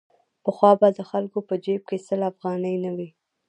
پخوا 0.43 0.71
به 0.79 0.87
د 0.97 0.99
خلکو 1.11 1.39
په 1.47 1.55
جېب 1.63 1.81
کې 1.89 1.97
سل 2.07 2.21
افغانۍ 2.31 2.75
نه 2.85 2.91
وې. 2.97 3.09